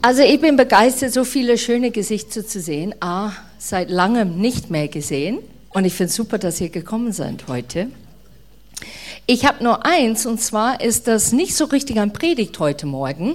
[0.00, 2.94] Also ich bin begeistert, so viele schöne Gesichter zu sehen.
[3.00, 5.38] A, seit langem nicht mehr gesehen.
[5.70, 7.88] Und ich finde es super, dass ihr gekommen seid heute.
[9.26, 13.34] Ich habe nur eins, und zwar ist das nicht so richtig ein Predigt heute Morgen.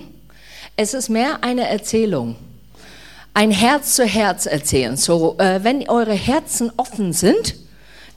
[0.76, 2.36] Es ist mehr eine Erzählung.
[3.34, 4.98] Ein Herz zu Herz erzählen.
[4.98, 7.56] So, äh, wenn eure Herzen offen sind,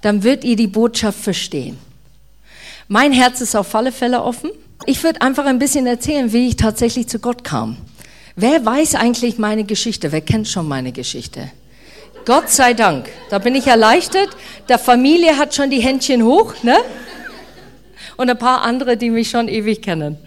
[0.00, 1.78] dann wird ihr die Botschaft verstehen.
[2.88, 4.50] Mein Herz ist auf alle Fälle offen.
[4.86, 7.76] Ich würde einfach ein bisschen erzählen, wie ich tatsächlich zu Gott kam.
[8.36, 10.12] Wer weiß eigentlich meine Geschichte?
[10.12, 11.50] Wer kennt schon meine Geschichte?
[12.24, 13.08] Gott sei Dank.
[13.30, 14.28] Da bin ich erleichtert.
[14.68, 16.76] Der Familie hat schon die Händchen hoch, ne?
[18.16, 20.18] Und ein paar andere, die mich schon ewig kennen.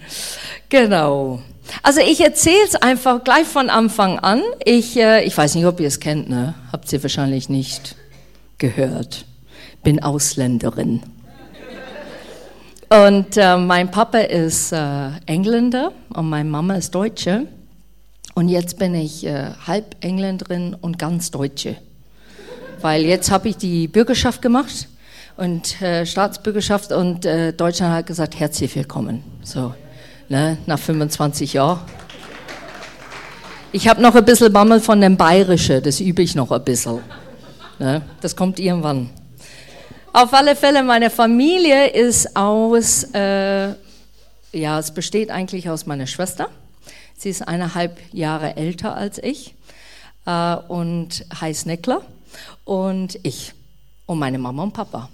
[0.70, 1.40] Genau.
[1.82, 4.42] Also ich erzähle es einfach gleich von Anfang an.
[4.66, 6.56] Ich, äh, ich weiß nicht, ob ihr es kennt, ne?
[6.72, 7.96] Habt ihr wahrscheinlich nicht
[8.58, 9.26] gehört.
[9.84, 11.04] Bin Ausländerin.
[12.90, 17.48] Und äh, mein Papa ist äh, Engländer und meine Mama ist Deutsche.
[18.36, 21.76] Und jetzt bin ich äh, halb Engländerin und ganz Deutsche.
[22.82, 24.88] Weil jetzt habe ich die Bürgerschaft gemacht
[25.38, 29.24] und äh, Staatsbürgerschaft und äh, Deutschland hat gesagt, herzlich willkommen.
[29.44, 29.76] So,
[30.30, 31.80] ne, nach 25 Jahren.
[33.72, 37.00] Ich habe noch ein bisschen Bammel von dem Bayerischen, das übe ich noch ein bisschen.
[37.78, 39.12] Ne, das kommt irgendwann.
[40.12, 43.70] Auf alle Fälle, meine Familie ist aus, äh,
[44.52, 46.50] ja, es besteht eigentlich aus meiner Schwester
[47.24, 49.56] Sie ist eineinhalb Jahre älter als ich
[50.26, 52.02] äh, und heißt Neckler
[52.66, 53.54] und ich
[54.06, 55.08] und meine Mama und Papa.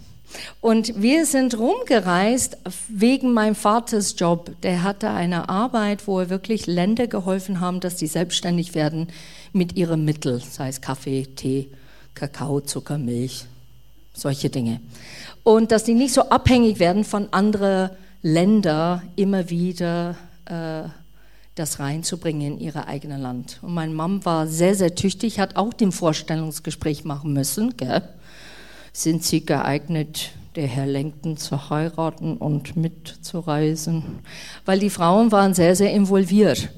[0.60, 2.58] Und wir sind rumgereist
[2.88, 4.50] wegen meinem Vaters Job.
[4.64, 9.10] Der hatte eine Arbeit, wo er wirklich Länder geholfen haben, dass sie selbstständig werden
[9.54, 11.70] mit ihren Mitteln, sei es Kaffee, Tee,
[12.16, 13.46] Kakao, Zucker, Milch,
[14.16, 14.82] solche Dinge.
[15.44, 17.92] Und dass sie nicht so abhängig werden von anderen
[18.24, 20.90] Ländern immer wieder äh,
[21.60, 23.60] das reinzubringen in ihre eigene Land.
[23.62, 27.76] Und mein Mann war sehr, sehr tüchtig, hat auch den Vorstellungsgespräch machen müssen.
[27.76, 28.02] Gell?
[28.94, 34.20] Sind Sie geeignet, der Herr Lenken zu heiraten und mitzureisen?
[34.66, 36.70] Weil die Frauen waren sehr, sehr involviert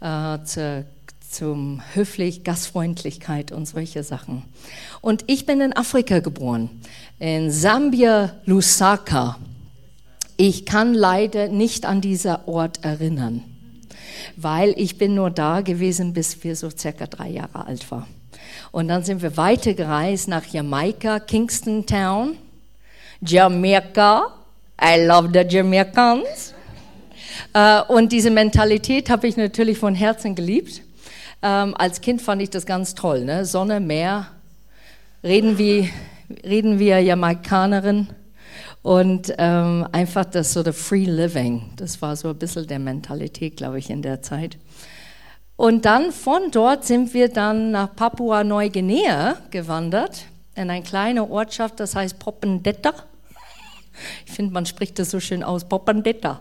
[0.00, 0.86] äh, zu,
[1.28, 4.44] zum Höflich, Gastfreundlichkeit und solche Sachen.
[5.02, 6.70] Und ich bin in Afrika geboren,
[7.18, 9.38] in Sambia, Lusaka.
[10.36, 13.44] Ich kann leider nicht an dieser Ort erinnern
[14.36, 18.06] weil ich bin nur da gewesen, bis wir so circa drei Jahre alt waren.
[18.72, 22.36] Und dann sind wir weitergereist nach Jamaika, Kingston Town,
[23.20, 24.26] Jamaica.
[24.82, 26.54] I love the Jamaicans.
[27.52, 30.82] Äh, und diese Mentalität habe ich natürlich von Herzen geliebt.
[31.42, 33.24] Ähm, als Kind fand ich das ganz toll.
[33.24, 33.44] Ne?
[33.44, 34.28] Sonne, Meer,
[35.22, 35.90] reden wie,
[36.44, 38.08] reden wir Jamaikanerin.
[38.82, 43.56] Und ähm, einfach das so the Free Living, das war so ein bisschen der Mentalität,
[43.56, 44.56] glaube ich, in der Zeit.
[45.56, 50.24] Und dann von dort sind wir dann nach Papua-Neuguinea gewandert,
[50.54, 52.94] in eine kleine Ortschaft, das heißt Popendetta.
[54.24, 56.40] Ich finde, man spricht das so schön aus, Popendetta.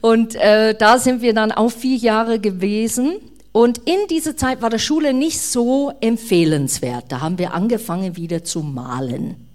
[0.00, 3.16] Und äh, da sind wir dann auch vier Jahre gewesen.
[3.52, 7.06] Und in dieser Zeit war die Schule nicht so empfehlenswert.
[7.08, 9.46] Da haben wir angefangen wieder zu malen.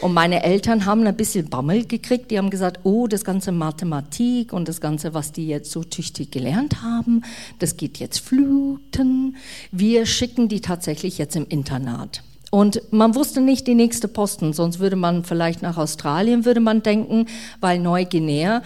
[0.00, 2.30] Und meine Eltern haben ein bisschen Bammel gekriegt.
[2.30, 6.30] Die haben gesagt, oh, das ganze Mathematik und das ganze, was die jetzt so tüchtig
[6.30, 7.22] gelernt haben,
[7.58, 9.36] das geht jetzt fluten.
[9.72, 12.22] Wir schicken die tatsächlich jetzt im Internat.
[12.50, 16.82] Und man wusste nicht die nächste Posten, sonst würde man vielleicht nach Australien, würde man
[16.82, 17.26] denken,
[17.60, 18.62] weil Neuguinea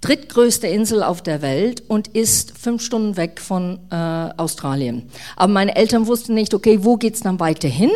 [0.00, 3.94] drittgrößte Insel auf der Welt und ist fünf Stunden weg von äh,
[4.36, 5.08] Australien.
[5.36, 7.90] Aber meine Eltern wussten nicht, okay, wo geht's dann weiter hin?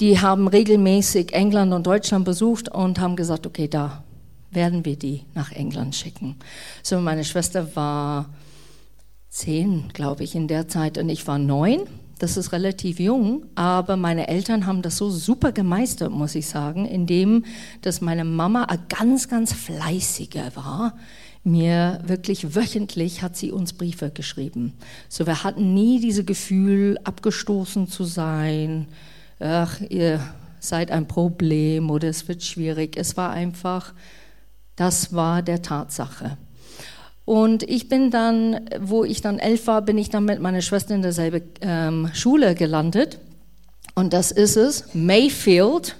[0.00, 4.04] Die haben regelmäßig England und Deutschland besucht und haben gesagt, okay, da
[4.50, 6.36] werden wir die nach England schicken.
[6.82, 8.30] So, meine Schwester war
[9.28, 11.80] zehn, glaube ich, in der Zeit und ich war neun.
[12.18, 16.86] Das ist relativ jung, aber meine Eltern haben das so super gemeistert, muss ich sagen,
[16.86, 17.44] indem,
[17.82, 20.96] dass meine Mama ganz, ganz fleißiger war.
[21.42, 24.72] Mir wirklich wöchentlich hat sie uns Briefe geschrieben.
[25.08, 28.86] So, wir hatten nie diese Gefühl, abgestoßen zu sein,
[29.40, 30.20] ach, ihr
[30.60, 32.96] seid ein Problem oder es wird schwierig.
[32.96, 33.92] Es war einfach,
[34.76, 36.36] das war der Tatsache.
[37.24, 40.94] Und ich bin dann, wo ich dann elf war, bin ich dann mit meiner Schwester
[40.94, 43.18] in derselben ähm, Schule gelandet.
[43.94, 45.96] Und das ist es, Mayfield,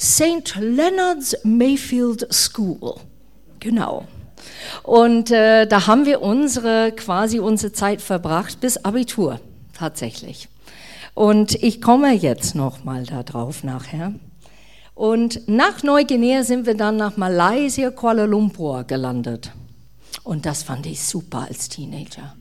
[0.00, 0.56] St.
[0.58, 2.94] Leonard's Mayfield School.
[3.60, 4.06] Genau.
[4.82, 9.40] Und äh, da haben wir unsere, quasi unsere Zeit verbracht bis Abitur,
[9.76, 10.48] tatsächlich.
[11.14, 14.12] Und ich komme jetzt nochmal darauf nachher.
[14.94, 19.52] Und nach Neuguinea sind wir dann nach Malaysia, Kuala Lumpur gelandet.
[20.22, 22.34] Und das fand ich super als Teenager.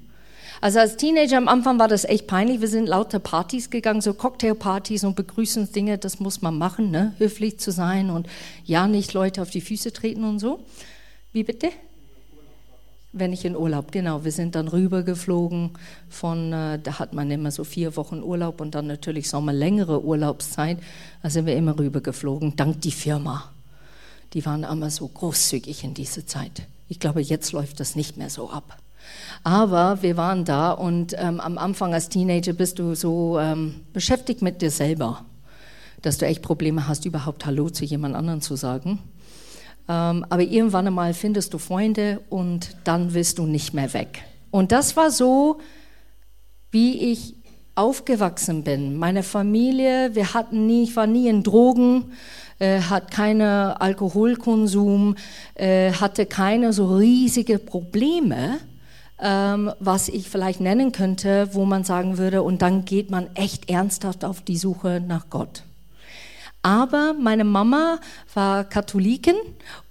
[0.61, 2.61] Also als Teenager am Anfang war das echt peinlich.
[2.61, 5.97] Wir sind lauter Partys gegangen, so Cocktailpartys und Begrüßungsdinge.
[5.97, 7.13] Das muss man machen, ne?
[7.17, 8.27] höflich zu sein und
[8.63, 10.63] ja nicht Leute auf die Füße treten und so.
[11.33, 11.69] Wie bitte?
[13.15, 14.23] Wenn ich in Urlaub, genau.
[14.25, 15.71] Wir sind dann rübergeflogen
[16.09, 20.03] von, äh, da hat man immer so vier Wochen Urlaub und dann natürlich Sommer längere
[20.03, 20.79] Urlaubszeit.
[21.21, 23.51] Da sind wir immer rübergeflogen, dank die Firma.
[24.33, 26.63] Die waren immer so großzügig in dieser Zeit.
[26.89, 28.79] Ich glaube, jetzt läuft das nicht mehr so ab.
[29.43, 34.41] Aber wir waren da und ähm, am Anfang als Teenager bist du so ähm, beschäftigt
[34.41, 35.23] mit dir selber,
[36.01, 38.99] dass du echt Probleme hast, überhaupt Hallo zu jemand anderen zu sagen.
[39.89, 44.23] Ähm, aber irgendwann einmal findest du Freunde und dann willst du nicht mehr weg.
[44.51, 45.59] Und das war so,
[46.71, 47.35] wie ich
[47.75, 48.97] aufgewachsen bin.
[48.97, 52.11] Meine Familie, wir hatten nie, ich war nie in Drogen,
[52.59, 55.15] äh, hat keine Alkoholkonsum,
[55.55, 58.59] äh, hatte keine so riesige Probleme,
[59.19, 63.69] ähm, was ich vielleicht nennen könnte, wo man sagen würde, und dann geht man echt
[63.69, 65.63] ernsthaft auf die Suche nach Gott.
[66.63, 67.99] Aber meine Mama
[68.33, 69.35] war Katholikin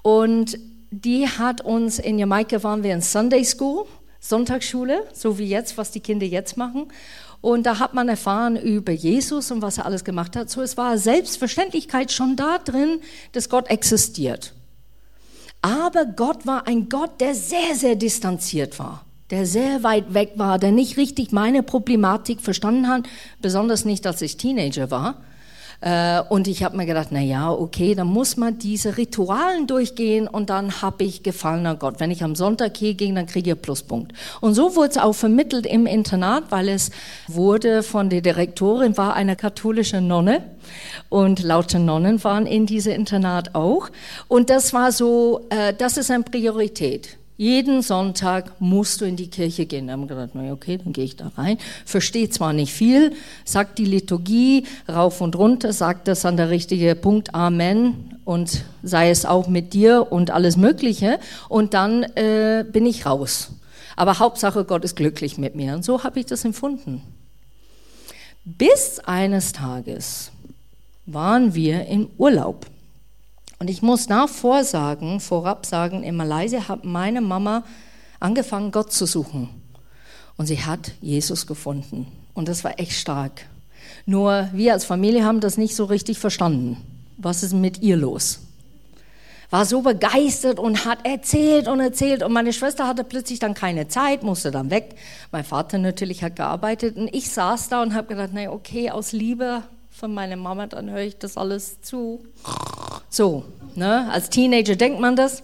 [0.02, 0.58] und
[0.90, 3.84] die hat uns, in Jamaika waren wir in Sunday School,
[4.20, 6.88] Sonntagsschule, so wie jetzt, was die Kinder jetzt machen.
[7.42, 10.48] Und da hat man erfahren über Jesus und was er alles gemacht hat.
[10.48, 13.00] So, es war Selbstverständlichkeit schon da drin,
[13.32, 14.54] dass Gott existiert.
[15.60, 20.58] Aber Gott war ein Gott, der sehr, sehr distanziert war, der sehr weit weg war,
[20.58, 23.04] der nicht richtig meine Problematik verstanden hat,
[23.40, 25.22] besonders nicht, als ich Teenager war.
[25.82, 30.28] Äh, und ich habe mir gedacht, na ja, okay, dann muss man diese Ritualen durchgehen
[30.28, 31.98] und dann habe ich Gefallen an Gott.
[31.98, 34.12] Wenn ich am Sonntag hier ging, dann kriege ich einen Pluspunkt.
[34.40, 36.92] Und so wurde es auch vermittelt im Internat, weil es
[37.26, 40.44] wurde von der Direktorin, war eine katholische Nonne
[41.08, 43.90] und laute Nonnen waren in diesem Internat auch.
[44.28, 47.18] Und das war so, äh, das ist eine Priorität.
[47.36, 49.86] Jeden Sonntag musst du in die Kirche gehen.
[49.86, 51.58] Da haben wir gedacht, na okay, dann gehe ich da rein.
[51.84, 53.12] Verstehe zwar nicht viel,
[53.44, 59.10] sagt die Liturgie rauf und runter, sagt das an der richtigen Punkt Amen und sei
[59.10, 61.18] es auch mit dir und alles Mögliche.
[61.48, 63.52] Und dann äh, bin ich raus.
[63.96, 65.74] Aber Hauptsache, Gott ist glücklich mit mir.
[65.74, 67.02] Und so habe ich das empfunden.
[68.44, 70.32] Bis eines Tages
[71.06, 72.66] waren wir im Urlaub.
[73.62, 77.62] Und ich muss nach vorsagen, vorab sagen, in Malaysia hat meine Mama
[78.18, 79.50] angefangen, Gott zu suchen.
[80.36, 82.08] Und sie hat Jesus gefunden.
[82.34, 83.46] Und das war echt stark.
[84.04, 86.76] Nur wir als Familie haben das nicht so richtig verstanden.
[87.18, 88.40] Was ist mit ihr los?
[89.50, 92.24] War so begeistert und hat erzählt und erzählt.
[92.24, 94.96] Und meine Schwester hatte plötzlich dann keine Zeit, musste dann weg.
[95.30, 96.96] Mein Vater natürlich hat gearbeitet.
[96.96, 99.62] Und ich saß da und habe gedacht, na okay, aus Liebe
[99.92, 102.24] von meiner Mama, dann höre ich das alles zu.
[103.08, 103.44] So,
[103.74, 104.10] ne?
[104.10, 105.42] als Teenager denkt man das.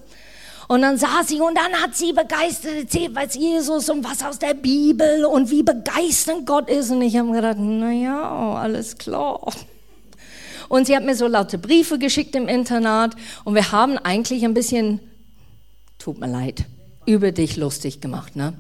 [0.68, 4.38] Und dann saß sie und dann hat sie begeistert erzählt, was Jesus und was aus
[4.38, 6.90] der Bibel und wie begeisternd Gott ist.
[6.90, 9.50] Und ich habe gedacht, naja, alles klar.
[10.68, 14.52] Und sie hat mir so laute Briefe geschickt im Internat und wir haben eigentlich ein
[14.52, 15.00] bisschen,
[15.98, 16.64] tut mir leid,
[17.06, 18.36] über dich lustig gemacht.
[18.36, 18.52] Ne?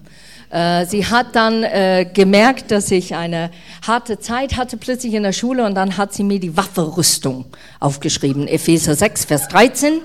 [0.50, 3.50] Äh, sie hat dann äh, gemerkt, dass ich eine
[3.86, 7.44] harte Zeit hatte plötzlich in der Schule und dann hat sie mir die Waffenrüstung
[7.80, 10.00] aufgeschrieben, Epheser 6, Vers 13.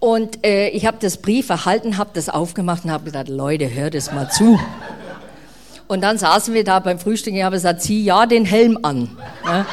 [0.00, 3.94] Und äh, ich habe das Brief erhalten, habe das aufgemacht und habe gesagt, Leute, hört
[3.94, 4.58] es mal zu.
[5.86, 8.78] Und dann saßen wir da beim Frühstück und ich habe gesagt, zieh ja den Helm
[8.82, 9.16] an.
[9.44, 9.66] Ja?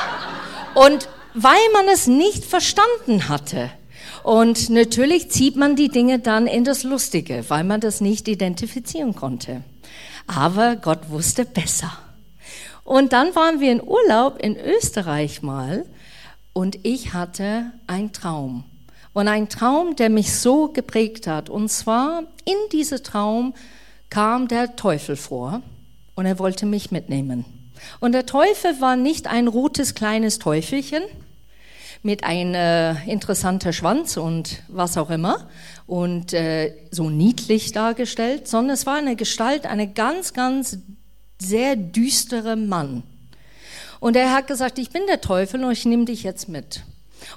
[0.74, 3.70] Und weil man es nicht verstanden hatte,
[4.24, 9.14] und natürlich zieht man die Dinge dann in das Lustige, weil man das nicht identifizieren
[9.14, 9.62] konnte.
[10.28, 11.92] Aber Gott wusste besser.
[12.84, 15.86] Und dann waren wir in Urlaub in Österreich mal
[16.54, 18.64] und ich hatte einen Traum.
[19.14, 21.50] Und ein Traum, der mich so geprägt hat.
[21.50, 23.54] Und zwar in diesem Traum
[24.10, 25.62] kam der Teufel vor
[26.16, 27.46] und er wollte mich mitnehmen.
[28.00, 31.04] Und der Teufel war nicht ein rotes kleines Teufelchen
[32.06, 35.50] mit einem äh, interessanten Schwanz und was auch immer,
[35.88, 40.78] und äh, so niedlich dargestellt, sondern es war eine Gestalt, eine ganz, ganz
[41.42, 43.02] sehr düstere Mann.
[44.00, 46.84] Und er hat gesagt, ich bin der Teufel und ich nehme dich jetzt mit.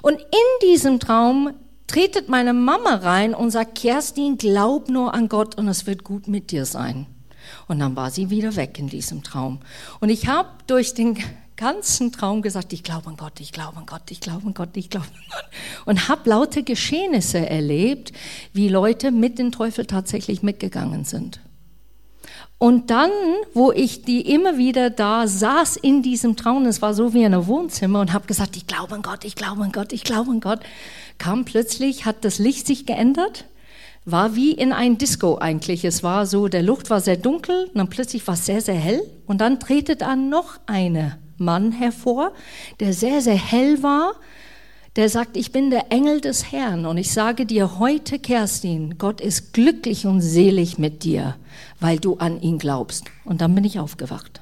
[0.03, 1.49] Und in diesem Traum
[1.87, 6.27] tretet meine Mama rein und sagt, Kerstin, glaub nur an Gott und es wird gut
[6.27, 7.07] mit dir sein.
[7.67, 9.61] Und dann war sie wieder weg in diesem Traum.
[9.99, 11.17] Und ich habe durch den
[11.59, 14.69] ganzen Traum gesagt, ich glaube an Gott, ich glaube an Gott, ich glaube an Gott,
[14.75, 15.45] ich glaube an Gott.
[15.85, 18.13] Und habe laute Geschehnisse erlebt,
[18.53, 21.41] wie Leute mit dem Teufel tatsächlich mitgegangen sind.
[22.59, 23.11] Und dann,
[23.53, 27.33] wo ich die immer wieder da saß in diesem Traum, es war so wie in
[27.33, 30.31] einem Wohnzimmer und habe gesagt, ich glaube an Gott, ich glaube an Gott, ich glaube
[30.31, 30.61] an Gott,
[31.17, 33.45] kam plötzlich, hat das Licht sich geändert,
[34.05, 35.83] war wie in ein Disco eigentlich.
[35.83, 39.01] Es war so, der Luft war sehr dunkel, dann plötzlich war es sehr, sehr hell
[39.27, 42.33] und dann tretet dann noch eine Mann hervor,
[42.79, 44.13] der sehr, sehr hell war,
[44.95, 49.21] der sagt, ich bin der Engel des Herrn und ich sage dir heute, Kerstin, Gott
[49.21, 51.35] ist glücklich und selig mit dir,
[51.79, 53.05] weil du an ihn glaubst.
[53.23, 54.41] Und dann bin ich aufgewacht.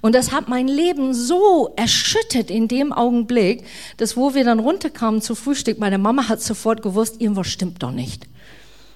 [0.00, 3.64] Und das hat mein Leben so erschüttert in dem Augenblick,
[3.96, 7.90] dass wo wir dann runterkamen zu Frühstück, meine Mama hat sofort gewusst, irgendwas stimmt doch
[7.90, 8.26] nicht.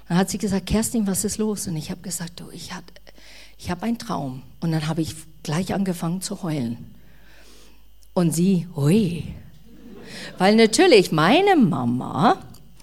[0.08, 1.66] Dann hat sie gesagt, Kerstin, was ist los?
[1.66, 2.84] Und ich habe gesagt, du, ich habe
[3.58, 4.42] ich hab einen Traum.
[4.60, 6.94] Und dann habe ich gleich angefangen zu heulen.
[8.14, 9.24] Und sie, hui.
[10.38, 12.38] Weil natürlich meine Mama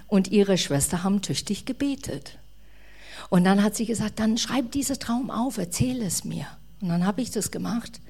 [0.07, 2.37] und ihre Schwester haben tüchtig gebetet.
[3.29, 6.45] Und dann hat sie gesagt, dann schreib diesen Traum auf, erzähl es mir.
[6.81, 8.01] Und dann habe ich das gemacht.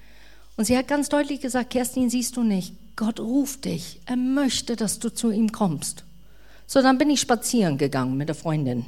[0.57, 4.01] Und sie hat ganz deutlich gesagt, Kerstin, siehst du nicht, Gott ruft dich.
[4.05, 6.03] Er möchte, dass du zu ihm kommst.
[6.65, 8.85] So, dann bin ich spazieren gegangen mit der Freundin.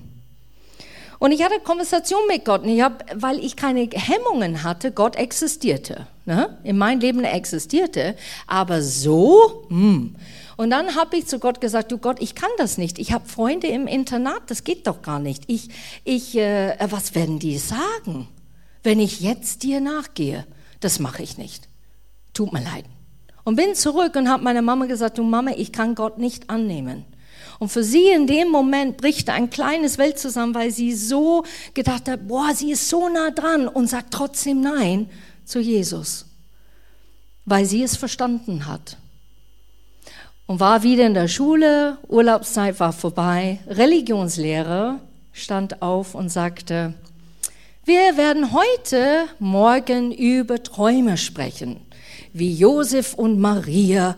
[1.23, 5.15] Und ich hatte Konversation mit Gott, und ich hab, weil ich keine Hemmungen hatte, Gott
[5.15, 6.05] existierte.
[6.25, 6.57] Ne?
[6.65, 10.17] In meinem Leben existierte, aber so, hm.
[10.57, 12.99] Und dann habe ich zu Gott gesagt, du Gott, ich kann das nicht.
[12.99, 15.43] Ich habe Freunde im Internat, das geht doch gar nicht.
[15.47, 15.69] Ich,
[16.03, 18.27] ich, äh, was werden die sagen,
[18.83, 20.45] wenn ich jetzt dir nachgehe?
[20.81, 21.69] Das mache ich nicht.
[22.33, 22.83] Tut mir leid.
[23.45, 27.05] Und bin zurück und habe meiner Mama gesagt, du Mama, ich kann Gott nicht annehmen.
[27.63, 32.09] Und für sie in dem Moment bricht ein kleines Welt zusammen, weil sie so gedacht
[32.09, 35.09] hat, boah, sie ist so nah dran und sagt trotzdem Nein
[35.45, 36.25] zu Jesus,
[37.45, 38.97] weil sie es verstanden hat.
[40.45, 44.99] Und war wieder in der Schule, Urlaubszeit war vorbei, Religionslehrer
[45.31, 46.93] stand auf und sagte,
[47.85, 51.79] wir werden heute Morgen über Träume sprechen,
[52.33, 54.17] wie Josef und Maria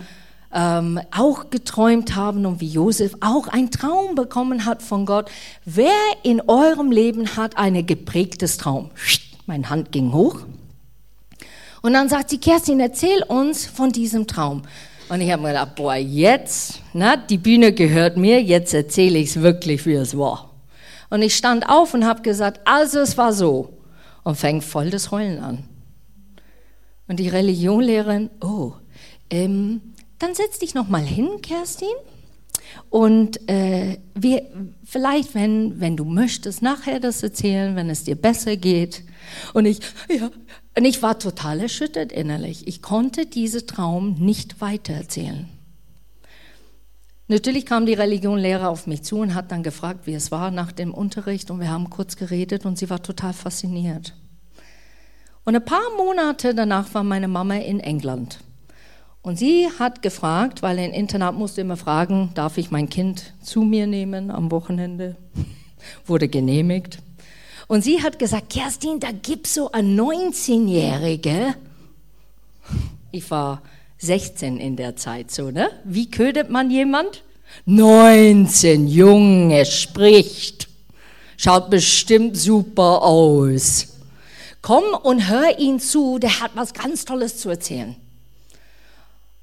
[0.55, 5.29] ähm, auch geträumt haben und wie Josef auch einen Traum bekommen hat von Gott.
[5.65, 5.91] Wer
[6.23, 8.89] in eurem Leben hat ein geprägtes Traum?
[9.45, 10.39] Meine Hand ging hoch.
[11.81, 14.63] Und dann sagt sie, Kerstin, erzähl uns von diesem Traum.
[15.09, 19.29] Und ich habe mir gedacht, boah, jetzt, na, die Bühne gehört mir, jetzt erzähle ich
[19.29, 20.49] es wirklich, wie es war.
[21.11, 23.77] Und ich stand auf und habe gesagt, also es war so.
[24.23, 25.65] Und fängt voll das Heulen an.
[27.07, 28.73] Und die Religionlehrerin, oh,
[29.29, 29.93] ähm,
[30.25, 31.87] dann setz dich noch mal hin, Kerstin.
[32.89, 34.41] Und äh, wir,
[34.83, 39.03] vielleicht, wenn, wenn du möchtest, nachher das erzählen, wenn es dir besser geht.
[39.53, 39.79] Und ich,
[40.09, 40.31] ja,
[40.75, 42.67] und ich war total erschüttert innerlich.
[42.67, 45.47] Ich konnte diesen Traum nicht weitererzählen.
[47.27, 50.71] Natürlich kam die Religionlehrer auf mich zu und hat dann gefragt, wie es war nach
[50.71, 54.15] dem Unterricht und wir haben kurz geredet und sie war total fasziniert.
[55.43, 58.39] Und ein paar Monate danach war meine Mama in England.
[59.25, 63.63] Und sie hat gefragt, weil ein Internat musste immer fragen, darf ich mein Kind zu
[63.63, 65.15] mir nehmen am Wochenende?
[66.05, 66.99] Wurde genehmigt.
[67.65, 71.55] Und sie hat gesagt, Kerstin, da gibt's so eine 19-Jährige.
[73.11, 73.63] Ich war
[73.97, 75.69] 16 in der Zeit so, ne?
[75.85, 77.23] Wie ködet man jemand?
[77.65, 80.67] 19, Junge, spricht.
[81.37, 83.87] Schaut bestimmt super aus.
[84.61, 87.95] Komm und hör ihn zu, der hat was ganz Tolles zu erzählen.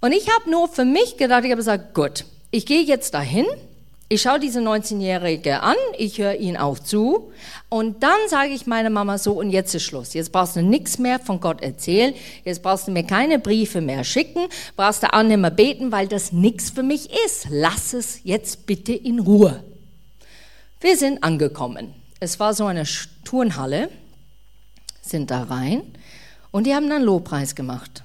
[0.03, 3.47] Und ich habe nur für mich gedacht, ich habe gesagt, gut, ich gehe jetzt dahin
[4.13, 7.33] ich schaue diese 19-Jährige an, ich höre ihn auch zu
[7.71, 10.13] und dann sage ich meiner Mama so, und jetzt ist Schluss.
[10.13, 12.13] Jetzt brauchst du nichts mehr von Gott erzählen,
[12.45, 16.09] jetzt brauchst du mir keine Briefe mehr schicken, brauchst du auch nicht mehr beten, weil
[16.09, 17.47] das nichts für mich ist.
[17.49, 19.65] Lass es jetzt bitte in Ruhe.
[20.83, 21.95] Wir sind angekommen.
[22.21, 22.85] Es war so eine
[23.25, 23.89] Turnhalle,
[25.01, 25.85] sind da rein
[26.51, 28.03] und die haben dann Lobpreis gemacht.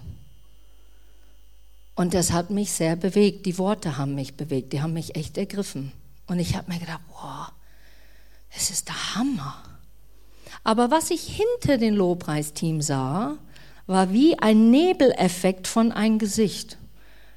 [1.97, 3.47] Und das hat mich sehr bewegt.
[3.47, 5.91] Die Worte haben mich bewegt, die haben mich echt ergriffen.
[6.27, 7.51] Und ich habe mir gedacht, wow,
[8.55, 9.63] es ist der Hammer.
[10.63, 13.39] Aber was ich hinter dem Lobpreisteam sah,
[13.87, 16.77] war wie ein Nebeleffekt von ein Gesicht.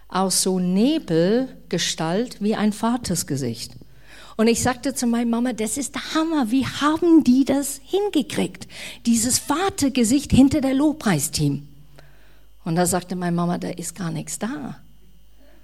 [0.08, 3.72] Aus so Nebelgestalt wie ein Vatersgesicht.
[4.36, 6.50] Und ich sagte zu meiner Mama, das ist der Hammer.
[6.50, 8.68] Wie haben die das hingekriegt?
[9.06, 11.69] Dieses Vatergesicht hinter der Lobpreisteam.
[12.64, 14.76] Und da sagte meine Mama, da ist gar nichts da.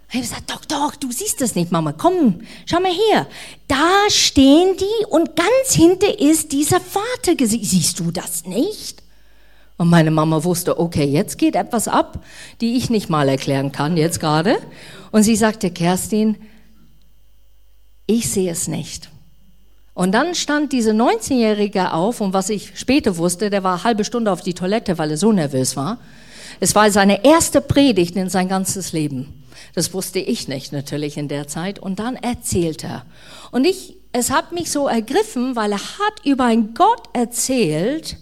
[0.09, 1.93] Ich habe gesagt, doch, doch, du siehst das nicht, Mama.
[1.93, 3.27] Komm, schau mal her.
[3.67, 7.35] Da stehen die und ganz hinter ist dieser Vater.
[7.39, 9.03] Siehst du das nicht?
[9.79, 12.25] Und meine Mama wusste, okay, jetzt geht etwas ab,
[12.61, 14.59] die ich nicht mal erklären kann, jetzt gerade.
[15.11, 16.37] Und sie sagte, Kerstin,
[18.07, 19.11] ich sehe es nicht.
[19.93, 24.31] Und dann stand diese 19-Jährige auf und was ich später wusste, der war halbe Stunde
[24.31, 25.99] auf die Toilette, weil er so nervös war.
[26.61, 29.45] Es war seine erste Predigt in sein ganzes Leben.
[29.75, 31.79] Das wusste ich nicht natürlich in der Zeit.
[31.79, 33.05] Und dann erzählt er.
[33.51, 38.17] Und ich es hat mich so ergriffen, weil er hat über einen Gott erzählt,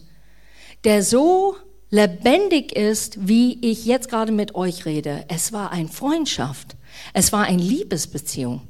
[0.82, 1.54] der so
[1.88, 5.24] lebendig ist, wie ich jetzt gerade mit euch rede.
[5.28, 6.74] Es war eine Freundschaft.
[7.12, 8.62] Es war eine Liebesbeziehung.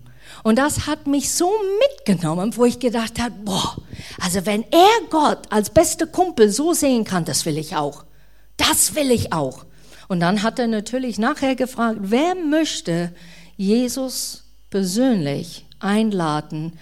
[0.42, 3.76] Und das hat mich so mitgenommen, wo ich gedacht habe, boah,
[4.20, 8.04] also wenn er Gott als beste Kumpel so sehen kann, das will ich auch.
[8.56, 9.66] Das will ich auch.
[10.08, 13.12] Und dann hat er natürlich nachher gefragt, wer möchte
[13.56, 16.78] Jesus persönlich einladen,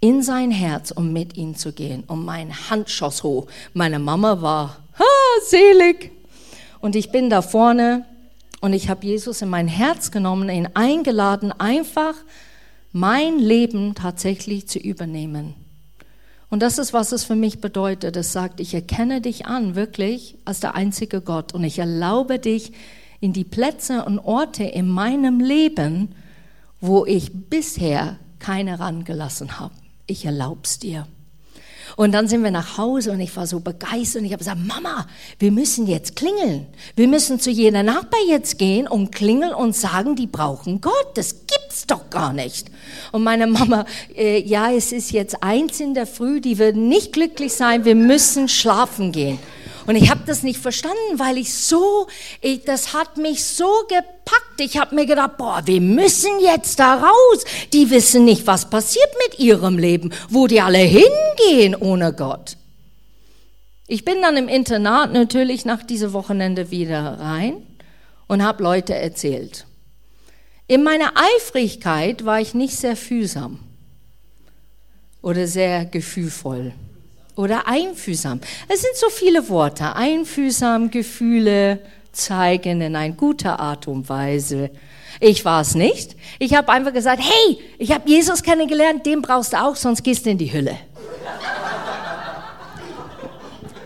[0.00, 2.04] in sein Herz, um mit ihm zu gehen.
[2.04, 3.48] Und mein Hand schoss hoch.
[3.74, 5.04] Meine Mama war ha,
[5.44, 6.12] selig.
[6.80, 8.04] Und ich bin da vorne
[8.60, 12.14] und ich habe Jesus in mein Herz genommen, ihn eingeladen, einfach
[12.92, 15.54] mein Leben tatsächlich zu übernehmen.
[16.50, 18.16] Und das ist, was es für mich bedeutet.
[18.16, 21.52] Es sagt, ich erkenne dich an, wirklich, als der einzige Gott.
[21.52, 22.72] Und ich erlaube dich
[23.20, 26.14] in die Plätze und Orte in meinem Leben,
[26.80, 29.74] wo ich bisher keine rangelassen habe.
[30.06, 31.06] Ich erlaub's dir.
[31.96, 34.60] Und dann sind wir nach Hause und ich war so begeistert und ich habe gesagt,
[34.64, 35.06] Mama,
[35.38, 36.66] wir müssen jetzt klingeln.
[36.96, 41.12] Wir müssen zu jeder Nachbar jetzt gehen und klingeln und sagen, die brauchen Gott.
[41.14, 42.70] Das gibt's doch gar nicht.
[43.12, 43.84] Und meine Mama,
[44.16, 47.94] äh, ja, es ist jetzt eins in der Früh, die würden nicht glücklich sein, wir
[47.94, 49.38] müssen schlafen gehen.
[49.88, 52.08] Und ich habe das nicht verstanden, weil ich so,
[52.42, 54.60] ich, das hat mich so gepackt.
[54.60, 57.44] Ich habe mir gedacht, boah, wir müssen jetzt da raus.
[57.72, 62.58] Die wissen nicht, was passiert mit ihrem Leben, wo die alle hingehen ohne Gott.
[63.86, 67.54] Ich bin dann im Internat natürlich nach diesem Wochenende wieder rein
[68.26, 69.64] und habe Leute erzählt.
[70.66, 73.60] In meiner Eifrigkeit war ich nicht sehr fühlsam
[75.22, 76.74] oder sehr gefühlvoll
[77.38, 78.40] oder einfühlsam.
[78.68, 79.94] Es sind so viele Worte.
[79.94, 81.78] Einfühlsam, Gefühle
[82.10, 84.70] zeigen in eine gute Art und Weise.
[85.20, 86.16] Ich war es nicht.
[86.40, 90.26] Ich habe einfach gesagt, hey, ich habe Jesus kennengelernt, den brauchst du auch, sonst gehst
[90.26, 90.76] du in die Hülle.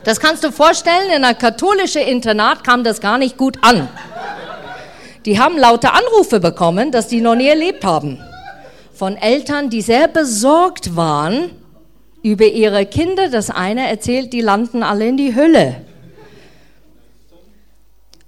[0.04, 3.86] Das kannst du vorstellen, in einem katholischen Internat kam das gar nicht gut an.
[5.26, 8.18] Die haben laute Anrufe bekommen, dass die noch nie erlebt haben.
[8.94, 11.50] Von Eltern, die sehr besorgt waren,
[12.22, 13.28] über ihre Kinder.
[13.28, 15.82] Das eine erzählt, die landen alle in die Hölle.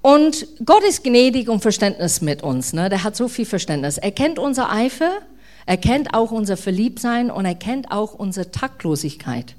[0.02, 2.74] Und Gott ist gnädig und Verständnis mit uns.
[2.74, 2.90] Ne?
[2.90, 3.96] Der hat so viel Verständnis.
[3.96, 5.12] Er kennt unser Eifer,
[5.64, 9.54] er kennt auch unser Verliebtsein und er kennt auch unsere Taktlosigkeit.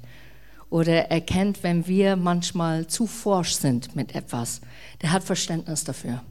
[0.70, 4.60] Oder er kennt, wenn wir manchmal zu forsch sind mit etwas.
[5.02, 6.22] Der hat Verständnis dafür.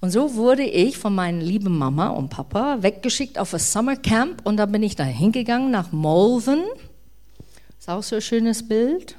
[0.00, 4.56] Und so wurde ich von meinen lieben Mama und Papa weggeschickt auf ein Summercamp und
[4.56, 6.64] da bin ich da hingegangen nach Malvern
[7.84, 9.16] ist auch so ein schönes Bild.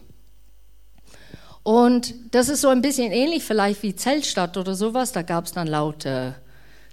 [1.62, 5.12] Und das ist so ein bisschen ähnlich vielleicht wie Zeltstadt oder sowas.
[5.12, 6.34] Da gab es dann laute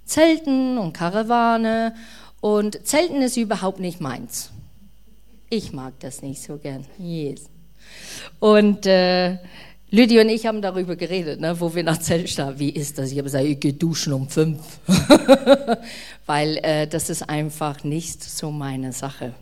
[0.05, 1.95] Zelten und Karawane.
[2.41, 4.51] Und Zelten ist überhaupt nicht meins.
[5.49, 6.85] Ich mag das nicht so gern.
[6.99, 7.49] Yes.
[8.39, 9.39] Und äh,
[9.89, 13.09] Lydia und ich haben darüber geredet, ne, wo wir nach Zeltstadt, wie ist das?
[13.11, 14.59] Ich habe gesagt, ich gehe duschen um fünf.
[16.27, 19.33] Weil äh, das ist einfach nicht so meine Sache.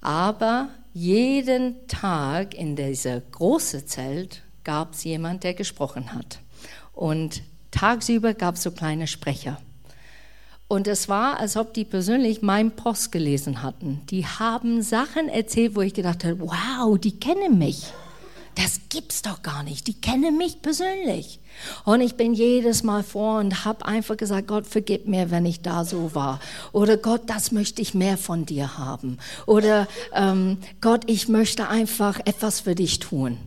[0.00, 0.68] Aber
[0.98, 6.40] jeden Tag in dieser großen Zelt gab es jemand, der gesprochen hat.
[6.92, 9.60] Und tagsüber gab es so kleine Sprecher.
[10.66, 14.00] Und es war, als ob die persönlich meinen Post gelesen hatten.
[14.10, 17.92] Die haben Sachen erzählt, wo ich gedacht habe, wow, die kennen mich
[18.58, 19.86] das gibt's doch gar nicht.
[19.86, 21.38] Die kennen mich persönlich.
[21.84, 25.60] Und ich bin jedes Mal vor und habe einfach gesagt, Gott, vergib mir, wenn ich
[25.62, 26.40] da so war.
[26.72, 29.18] Oder Gott, das möchte ich mehr von dir haben.
[29.46, 33.38] Oder ähm, Gott, ich möchte einfach etwas für dich tun.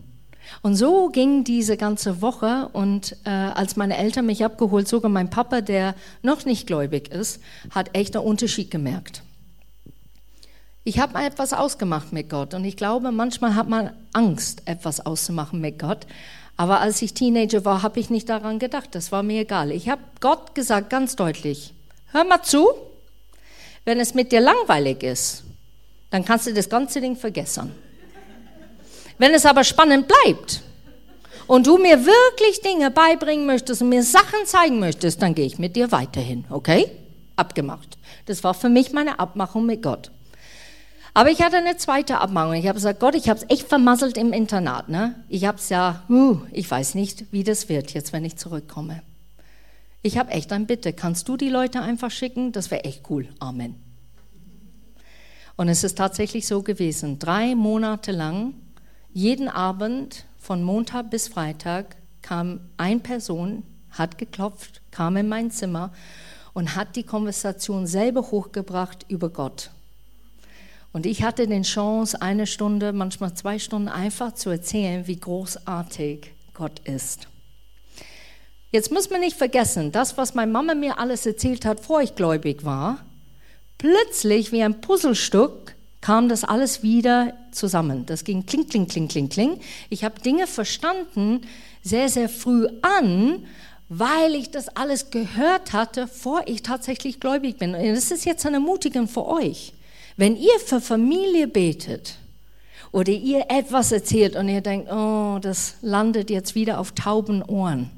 [0.62, 5.30] Und so ging diese ganze Woche und äh, als meine Eltern mich abgeholt, sogar mein
[5.30, 9.24] Papa, der noch nicht gläubig ist, hat echt einen Unterschied gemerkt.
[10.84, 15.06] Ich habe mal etwas ausgemacht mit Gott und ich glaube, manchmal hat man Angst, etwas
[15.06, 16.08] auszumachen mit Gott.
[16.58, 18.90] Aber als ich Teenager war, habe ich nicht daran gedacht.
[18.94, 19.72] Das war mir egal.
[19.72, 21.74] Ich habe Gott gesagt ganz deutlich,
[22.12, 22.68] hör mal zu,
[23.86, 25.44] wenn es mit dir langweilig ist,
[26.10, 27.72] dann kannst du das ganze Ding vergessen.
[29.20, 30.64] Wenn es aber spannend bleibt
[31.46, 35.60] und du mir wirklich Dinge beibringen möchtest und mir Sachen zeigen möchtest, dann gehe ich
[35.60, 36.90] mit dir weiterhin, okay?
[37.36, 38.00] Abgemacht.
[38.26, 40.10] Das war für mich meine Abmachung mit Gott.
[41.14, 42.54] Aber ich hatte eine zweite Abmachung.
[42.54, 44.88] Ich habe gesagt, Gott, ich habe es echt vermasselt im Internat.
[44.88, 45.16] Ne?
[45.28, 49.02] Ich habe es ja, uh, ich weiß nicht, wie das wird jetzt, wenn ich zurückkomme.
[50.02, 50.94] Ich habe echt ein Bitte.
[50.94, 52.54] Kannst du die Leute einfach schicken?
[52.54, 53.28] Das wäre echt cool.
[53.40, 53.76] Amen.
[55.58, 57.20] Und es ist tatsächlich so gewesen.
[57.20, 58.54] Drei Monate lang,
[59.14, 65.92] jeden Abend von Montag bis Freitag kam eine Person, hat geklopft, kam in mein Zimmer
[66.54, 69.72] und hat die Konversation selber hochgebracht über Gott
[70.94, 76.32] Und ich hatte den Chance, eine Stunde, manchmal zwei Stunden einfach zu erzählen, wie großartig
[76.54, 77.28] Gott ist.
[78.72, 82.16] Jetzt muss man nicht vergessen, das, was meine Mama mir alles erzählt hat, bevor ich
[82.16, 83.04] gläubig war,
[83.78, 88.06] plötzlich wie ein Puzzlestück kam das alles wieder zusammen.
[88.06, 89.60] Das ging kling, kling, kling, kling, kling.
[89.90, 91.42] Ich habe Dinge verstanden
[91.84, 93.46] sehr, sehr früh an,
[93.88, 97.76] weil ich das alles gehört hatte, vor ich tatsächlich gläubig bin.
[97.76, 99.74] Und das ist jetzt eine Ermutigung für euch.
[100.22, 102.20] Wenn ihr für Familie betet
[102.92, 107.90] oder ihr etwas erzählt und ihr denkt, oh, das landet jetzt wieder auf tauben Ohren,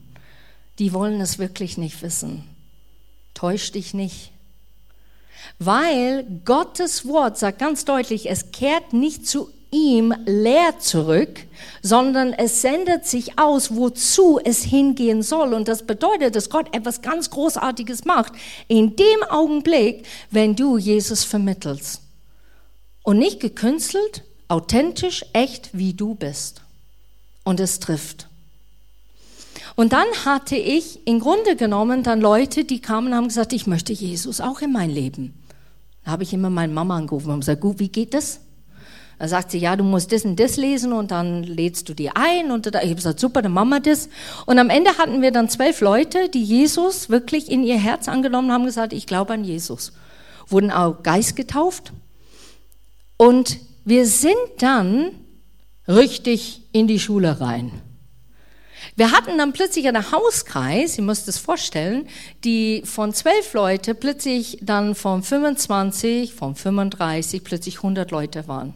[0.80, 2.46] die wollen es wirklich nicht wissen.
[3.34, 4.32] Täusch dich nicht.
[5.60, 11.42] Weil Gottes Wort sagt ganz deutlich, es kehrt nicht zu ihm leer zurück,
[11.82, 15.54] sondern es sendet sich aus, wozu es hingehen soll.
[15.54, 18.32] Und das bedeutet, dass Gott etwas ganz Großartiges macht
[18.70, 22.03] in dem Augenblick, wenn du Jesus vermittelst.
[23.04, 26.62] Und nicht gekünstelt, authentisch, echt, wie du bist.
[27.44, 28.28] Und es trifft.
[29.76, 33.68] Und dann hatte ich im Grunde genommen dann Leute, die kamen und haben gesagt, ich
[33.68, 35.34] möchte Jesus auch in mein Leben.
[36.06, 38.39] Da habe ich immer meine Mama angerufen und gesagt, gut, wie geht das?
[39.20, 42.10] Da sagt sie, ja, du musst das und das lesen und dann lädst du die
[42.10, 42.52] ein.
[42.52, 44.10] Und ich habe gesagt, super, dann machen wir das.
[44.46, 48.52] Und am Ende hatten wir dann zwölf Leute, die Jesus wirklich in ihr Herz angenommen
[48.52, 49.94] haben, gesagt, ich glaube an Jesus.
[50.48, 51.94] Wurden auch Geist getauft.
[53.24, 55.12] Und wir sind dann
[55.88, 57.72] richtig in die Schule rein.
[58.98, 62.10] Wir hatten dann plötzlich einen Hauskreis, ihr müsst es vorstellen,
[62.44, 68.74] die von zwölf Leute plötzlich dann von 25, von 35 plötzlich 100 Leute waren.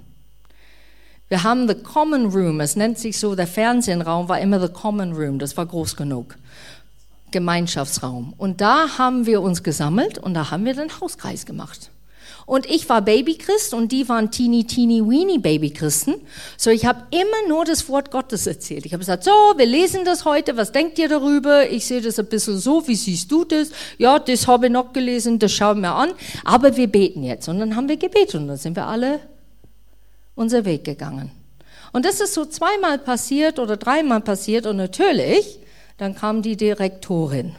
[1.28, 5.12] Wir haben the Common Room, es nennt sich so, der Fernsehenraum war immer the Common
[5.12, 6.38] Room, das war groß genug.
[7.32, 8.34] Gemeinschaftsraum.
[8.38, 11.92] Und da haben wir uns gesammelt und da haben wir den Hauskreis gemacht.
[12.48, 16.16] Und ich war Babychrist und die waren teeny, teeny, weeny Babychristen.
[16.56, 18.86] So, ich habe immer nur das Wort Gottes erzählt.
[18.86, 21.70] Ich habe gesagt, so, wir lesen das heute, was denkt ihr darüber?
[21.70, 23.72] Ich sehe das ein bisschen so, wie siehst du das?
[23.98, 26.14] Ja, das habe ich noch gelesen, das schauen wir an.
[26.46, 27.50] Aber wir beten jetzt.
[27.50, 29.20] Und dann haben wir gebetet und dann sind wir alle
[30.36, 31.32] unser Weg gegangen.
[31.92, 35.60] Und das ist so zweimal passiert oder dreimal passiert und natürlich,
[35.98, 37.58] dann kam die Direktorin.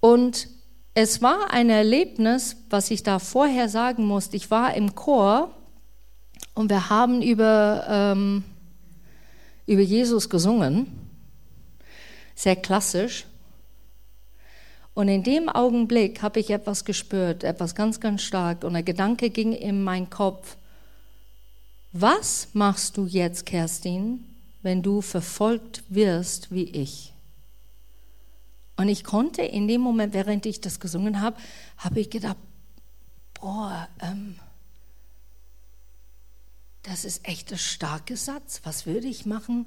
[0.00, 0.48] Und
[1.00, 4.36] es war ein Erlebnis, was ich da vorher sagen musste.
[4.36, 5.54] Ich war im Chor
[6.54, 8.42] und wir haben über, ähm,
[9.64, 10.88] über Jesus gesungen,
[12.34, 13.26] sehr klassisch.
[14.92, 18.64] Und in dem Augenblick habe ich etwas gespürt, etwas ganz, ganz stark.
[18.64, 20.56] Und der Gedanke ging in meinen Kopf,
[21.92, 24.24] was machst du jetzt, Kerstin,
[24.62, 27.12] wenn du verfolgt wirst wie ich?
[28.78, 31.36] Und ich konnte in dem Moment, während ich das gesungen habe,
[31.78, 32.36] habe ich gedacht,
[33.34, 34.36] boah, ähm,
[36.84, 38.60] das ist echt ein starker Satz.
[38.62, 39.66] Was würde ich machen,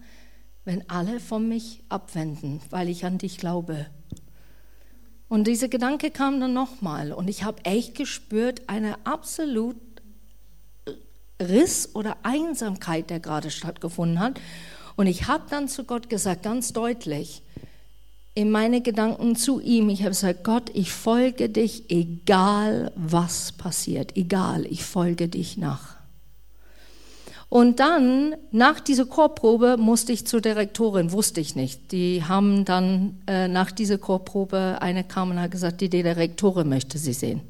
[0.63, 3.88] wenn alle von mich abwenden, weil ich an dich glaube?
[5.28, 9.76] Und dieser Gedanke kam dann nochmal und ich habe echt gespürt, eine absolut
[11.38, 14.39] Riss oder Einsamkeit, der gerade stattgefunden hat.
[14.95, 17.43] Und ich habe dann zu Gott gesagt, ganz deutlich,
[18.34, 24.15] in meine Gedanken zu ihm, ich habe gesagt, Gott, ich folge dich, egal was passiert,
[24.15, 25.98] egal, ich folge dich nach.
[27.50, 31.91] Und dann, nach dieser Chorprobe, musste ich zur Direktorin, wusste ich nicht.
[31.91, 36.98] Die haben dann äh, nach dieser Chorprobe, eine kam und hat gesagt, die Direktorin möchte
[36.98, 37.41] sie sehen.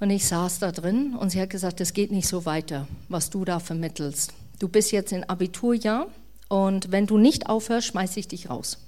[0.00, 3.30] Und ich saß da drin und sie hat gesagt, es geht nicht so weiter, was
[3.30, 4.32] du da vermittelst.
[4.58, 6.08] Du bist jetzt in Abiturjahr
[6.48, 8.78] und wenn du nicht aufhörst, schmeiße ich dich raus.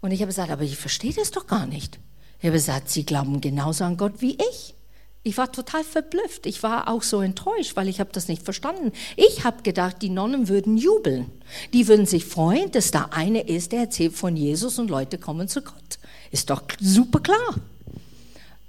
[0.00, 1.98] Und ich habe gesagt, aber ich verstehe das doch gar nicht.
[2.38, 4.74] Ich habe gesagt, sie glauben genauso an Gott wie ich.
[5.22, 6.46] Ich war total verblüfft.
[6.46, 8.92] Ich war auch so enttäuscht, weil ich habe das nicht verstanden.
[9.16, 11.30] Ich habe gedacht, die Nonnen würden jubeln.
[11.74, 15.48] Die würden sich freuen, dass da eine ist, der erzählt von Jesus und Leute kommen
[15.48, 15.98] zu Gott.
[16.30, 17.56] Ist doch super klar.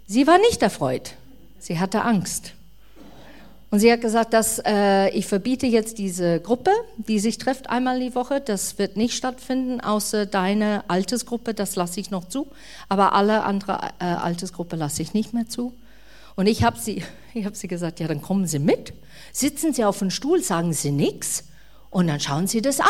[0.08, 1.14] Sie war nicht erfreut.
[1.60, 2.54] Sie hatte Angst.
[3.72, 8.02] Und sie hat gesagt, dass äh, ich verbiete jetzt diese Gruppe, die sich trifft einmal
[8.02, 8.42] die Woche.
[8.42, 12.48] Das wird nicht stattfinden, außer deine Altersgruppe, das lasse ich noch zu.
[12.90, 15.74] Aber alle andere äh, Altersgruppe lasse ich nicht mehr zu.
[16.36, 17.04] Und ich habe sie,
[17.46, 18.92] hab sie gesagt, ja, dann kommen Sie mit.
[19.32, 21.46] Sitzen Sie auf dem Stuhl, sagen Sie nichts
[21.90, 22.88] und dann schauen Sie das an.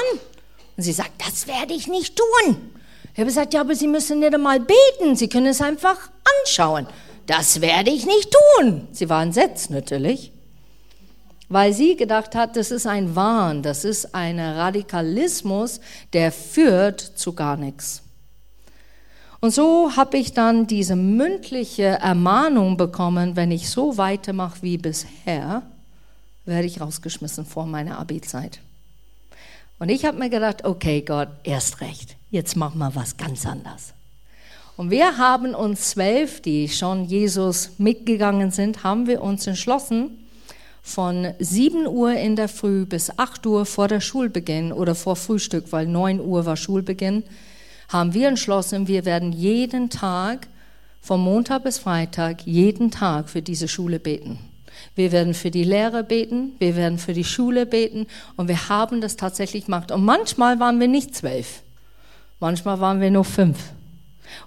[0.78, 2.72] Und sie sagt, das werde ich nicht tun.
[3.13, 6.10] Ich habe gesagt, ja, aber Sie müssen nicht einmal beten, Sie können es einfach
[6.44, 6.88] anschauen.
[7.28, 8.88] Das werde ich nicht tun.
[8.91, 10.32] Sie war entsetzt natürlich,
[11.52, 15.82] weil sie gedacht hat, das ist ein Wahn, das ist ein Radikalismus,
[16.14, 18.04] der führt zu gar nichts.
[19.42, 25.64] Und so habe ich dann diese mündliche Ermahnung bekommen, wenn ich so weitermache wie bisher,
[26.46, 28.60] werde ich rausgeschmissen vor meiner Abi-Zeit.
[29.78, 33.94] Und ich habe mir gedacht, okay Gott, erst recht, jetzt machen wir was ganz anderes.
[34.78, 40.18] Und wir haben uns zwölf, die schon Jesus mitgegangen sind, haben wir uns entschlossen,
[40.82, 45.72] von 7 Uhr in der Früh bis 8 Uhr vor der Schulbeginn oder vor Frühstück,
[45.72, 47.24] weil 9 Uhr war Schulbeginn,
[47.89, 50.48] haben wir entschlossen, wir werden jeden Tag,
[51.02, 54.39] vom Montag bis Freitag, jeden Tag für diese Schule beten.
[54.96, 59.02] Wir werden für die Lehrer beten, wir werden für die Schule beten und wir haben
[59.02, 59.91] das tatsächlich gemacht.
[59.91, 61.62] Und manchmal waren wir nicht zwölf,
[62.39, 63.58] manchmal waren wir nur fünf.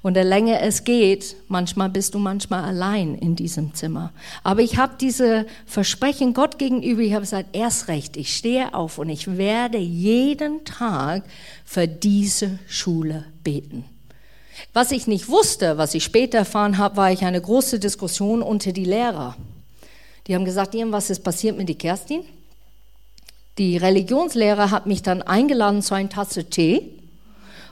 [0.02, 4.12] Und der länger es geht, manchmal bist du manchmal allein in diesem Zimmer.
[4.42, 8.98] Aber ich habe diese Versprechen Gott gegenüber, ich habe gesagt, erst recht, ich stehe auf
[8.98, 11.24] und ich werde jeden Tag
[11.64, 13.84] für diese Schule beten.
[14.72, 18.72] Was ich nicht wusste, was ich später erfahren habe, war ich eine große Diskussion unter
[18.72, 19.36] die Lehrer.
[20.26, 22.22] Die haben gesagt, irgendwas ist passiert mit die Kerstin.
[23.58, 26.93] Die Religionslehrer hat mich dann eingeladen zu einer Tasse Tee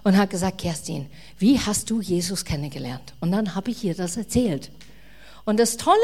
[0.05, 1.07] und hat gesagt, Kerstin,
[1.39, 3.15] wie hast du Jesus kennengelernt?
[3.21, 4.71] Und dann habe ich ihr das erzählt.
[5.45, 5.97] Und das Tolle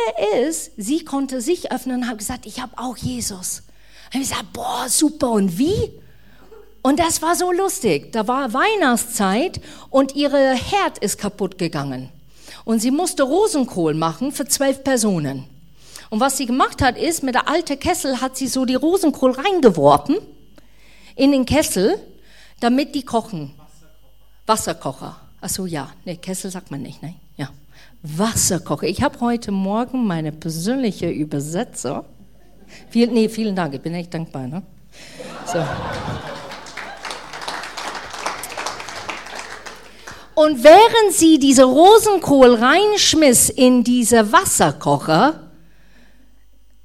[0.46, 3.62] ist, sie konnte sich öffnen und hat gesagt, ich habe auch Jesus.
[4.12, 5.92] Und ich gesagt, boah, super, und wie?
[6.82, 8.12] Und das war so lustig.
[8.12, 12.08] Da war Weihnachtszeit und ihre Herd ist kaputt gegangen.
[12.64, 15.44] Und sie musste Rosenkohl machen für zwölf Personen.
[16.11, 19.32] Und was sie gemacht hat, ist, mit der alten Kessel hat sie so die Rosenkohl
[19.32, 20.16] reingeworfen
[21.16, 21.98] in den Kessel,
[22.61, 23.52] damit die kochen.
[24.48, 25.16] Wasserkocher.
[25.42, 25.90] Achso, ja.
[26.04, 27.14] Ne, Kessel sagt man nicht, ne?
[27.37, 27.50] Ja.
[28.02, 28.87] Wasserkocher.
[28.87, 32.06] Ich habe heute Morgen meine persönliche Übersetzer.
[32.88, 34.62] Viel, nee, vielen Dank, ich bin echt dankbar, ne?
[35.46, 35.58] So.
[40.34, 45.50] Und während sie diese Rosenkohl reinschmiss in diese Wasserkocher,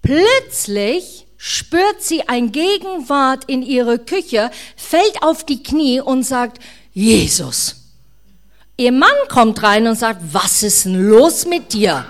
[0.01, 6.59] plötzlich spürt sie ein Gegenwart in ihre Küche, fällt auf die Knie und sagt,
[6.93, 7.75] Jesus.
[8.77, 12.05] Ihr Mann kommt rein und sagt, was ist denn los mit dir?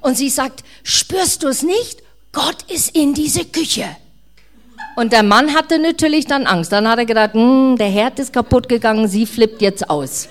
[0.00, 2.02] Und sie sagt, spürst du es nicht?
[2.32, 3.88] Gott ist in diese Küche.
[4.96, 6.72] Und der Mann hatte natürlich dann Angst.
[6.72, 10.28] Dann hat er gedacht, hm, der Herd ist kaputt gegangen, sie flippt jetzt aus.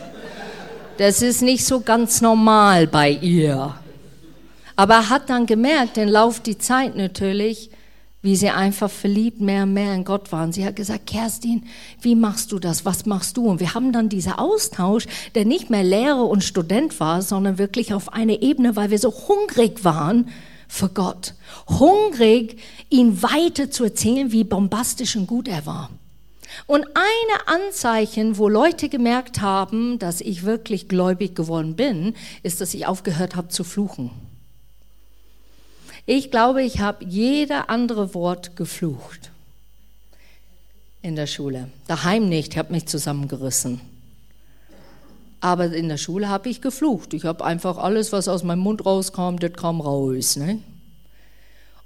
[0.97, 3.75] Das ist nicht so ganz normal bei ihr.
[4.75, 7.69] Aber er hat dann gemerkt, den Lauf die Zeit natürlich,
[8.23, 10.53] wie sie einfach verliebt mehr und mehr in Gott waren.
[10.53, 11.65] Sie hat gesagt, Kerstin,
[12.01, 12.85] wie machst du das?
[12.85, 13.45] Was machst du?
[13.47, 15.05] Und wir haben dann diesen Austausch,
[15.35, 19.11] der nicht mehr Lehrer und Student war, sondern wirklich auf eine Ebene, weil wir so
[19.11, 20.29] hungrig waren
[20.69, 21.35] für Gott.
[21.67, 22.59] Hungrig,
[22.89, 25.89] ihn weiter zu erzählen, wie bombastisch und gut er war.
[26.65, 32.73] Und eine Anzeichen, wo Leute gemerkt haben, dass ich wirklich gläubig geworden bin, ist, dass
[32.73, 34.11] ich aufgehört habe zu fluchen.
[36.05, 39.31] Ich glaube, ich habe jeder andere Wort geflucht
[41.01, 41.69] in der Schule.
[41.87, 43.79] Daheim nicht, ich habe mich zusammengerissen.
[45.39, 47.13] Aber in der Schule habe ich geflucht.
[47.13, 50.37] Ich habe einfach alles, was aus meinem Mund rauskam, das kam raus.
[50.37, 50.59] Ne?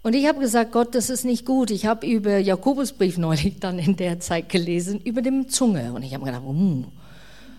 [0.03, 1.71] Und ich habe gesagt, Gott, das ist nicht gut.
[1.71, 5.93] Ich habe über Jakobusbrief neulich dann in der Zeit gelesen, über die Zunge.
[5.93, 6.85] Und ich habe gedacht, hm,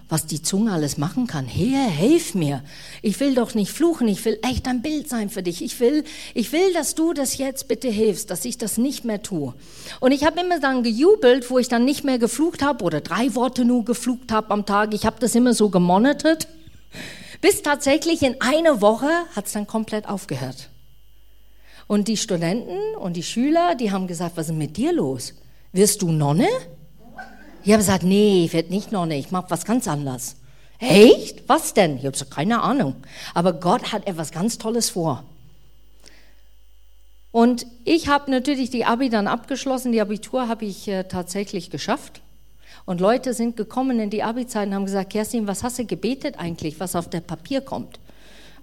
[0.08, 1.46] was die Zunge alles machen kann.
[1.46, 2.62] Herr, hilf mir.
[3.02, 5.62] Ich will doch nicht fluchen, ich will echt ein Bild sein für dich.
[5.62, 9.22] Ich will, ich will, dass du das jetzt bitte hilfst, dass ich das nicht mehr
[9.22, 9.54] tue.
[10.00, 13.34] Und ich habe immer dann gejubelt, wo ich dann nicht mehr geflucht habe oder drei
[13.34, 14.94] Worte nur geflucht habe am Tag.
[14.94, 16.48] Ich habe das immer so gemonitort.
[17.40, 20.70] Bis tatsächlich in einer Woche hat es dann komplett aufgehört.
[21.86, 25.34] Und die Studenten und die Schüler, die haben gesagt, was ist mit dir los?
[25.72, 26.48] Wirst du Nonne?
[27.68, 30.36] Ich habe gesagt, nee, ich werde nicht Nonne, ich mache was ganz anderes.
[30.78, 31.46] Echt?
[31.50, 31.98] Was denn?
[31.98, 32.96] Ich habe gesagt, keine Ahnung.
[33.34, 35.22] Aber Gott hat etwas ganz Tolles vor.
[37.30, 39.92] Und ich habe natürlich die Abi dann abgeschlossen.
[39.92, 42.22] Die Abitur habe ich äh, tatsächlich geschafft.
[42.86, 46.36] Und Leute sind gekommen in die Abi-Zeit und haben gesagt, Kerstin, was hast du gebetet
[46.38, 48.00] eigentlich, was auf der Papier kommt?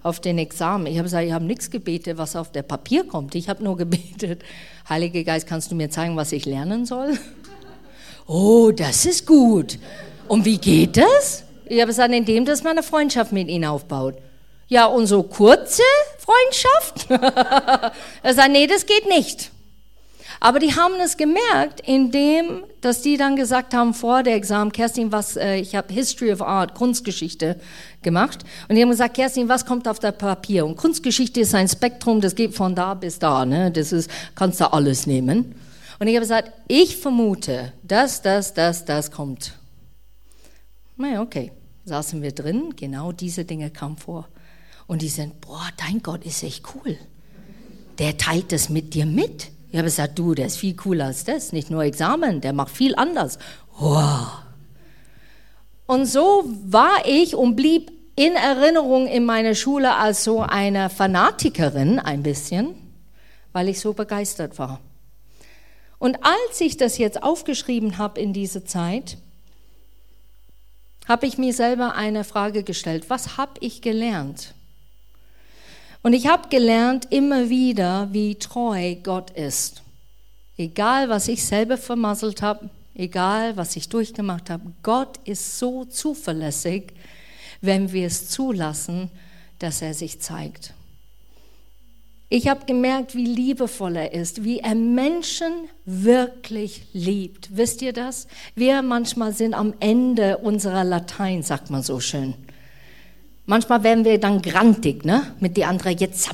[0.02, 0.86] Auf den Examen.
[0.86, 3.36] Ich habe gesagt, ich habe nichts gebetet, was auf der Papier kommt.
[3.36, 4.42] Ich habe nur gebetet,
[4.88, 7.16] Heiliger Geist, kannst du mir zeigen, was ich lernen soll?
[8.26, 9.78] Oh, das ist gut.
[10.28, 11.44] Und wie geht das?
[11.66, 14.16] Ich habe gesagt, indem dass man eine Freundschaft mit ihnen aufbaut.
[14.68, 15.82] Ja, und so kurze
[16.18, 17.10] Freundschaft?
[18.22, 19.50] er sagt, nee, das geht nicht.
[20.40, 25.12] Aber die haben es gemerkt, indem, dass die dann gesagt haben vor der Examen, Kerstin,
[25.12, 27.58] was, äh, ich habe History of Art, Kunstgeschichte
[28.02, 28.44] gemacht.
[28.68, 30.66] Und die haben gesagt, Kerstin, was kommt auf das Papier?
[30.66, 33.70] Und Kunstgeschichte ist ein Spektrum, das geht von da bis da, ne?
[33.70, 35.54] Das ist, kannst du alles nehmen.
[35.98, 39.58] Und ich habe gesagt, ich vermute, dass das, das, das kommt.
[40.96, 41.52] Na ja, okay.
[41.84, 44.28] saßen wir drin, genau diese Dinge kamen vor.
[44.86, 46.96] Und die sind, boah, dein Gott ist echt cool.
[47.98, 49.50] Der teilt das mit dir mit.
[49.70, 51.52] Ich habe gesagt, du, der ist viel cooler als das.
[51.52, 53.38] Nicht nur Examen, der macht viel anders.
[53.78, 54.28] Wow.
[55.86, 61.98] Und so war ich und blieb in Erinnerung in meiner Schule als so eine Fanatikerin
[61.98, 62.74] ein bisschen,
[63.52, 64.80] weil ich so begeistert war.
[65.98, 69.16] Und als ich das jetzt aufgeschrieben habe in diese Zeit,
[71.06, 73.08] habe ich mir selber eine Frage gestellt.
[73.08, 74.54] Was habe ich gelernt?
[76.02, 79.82] Und ich habe gelernt immer wieder, wie treu Gott ist.
[80.56, 86.92] Egal, was ich selber vermasselt habe, egal, was ich durchgemacht habe, Gott ist so zuverlässig,
[87.60, 89.10] wenn wir es zulassen,
[89.58, 90.74] dass er sich zeigt.
[92.28, 95.52] Ich habe gemerkt, wie liebevoll er ist, wie er Menschen
[95.84, 97.56] wirklich liebt.
[97.56, 98.26] Wisst ihr das?
[98.56, 102.34] Wir manchmal sind am Ende unserer Latein, sagt man so schön.
[103.44, 105.34] Manchmal werden wir dann grantig, ne?
[105.38, 106.28] Mit die anderen, jetzt,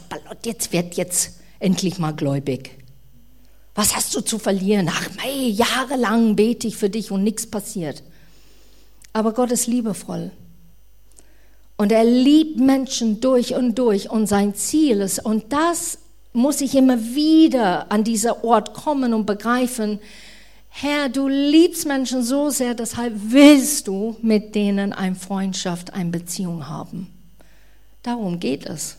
[0.46, 2.70] jetzt wird jetzt endlich mal gläubig.
[3.74, 4.88] Was hast du zu verlieren?
[4.90, 8.02] Ach, mei, jahrelang bete ich für dich und nichts passiert.
[9.12, 10.30] Aber Gott ist liebevoll.
[11.82, 15.98] Und er liebt Menschen durch und durch und sein Ziel ist, und das
[16.32, 19.98] muss ich immer wieder an dieser Ort kommen und begreifen,
[20.68, 26.68] Herr, du liebst Menschen so sehr, deshalb willst du mit denen eine Freundschaft, eine Beziehung
[26.68, 27.08] haben.
[28.04, 28.98] Darum geht es.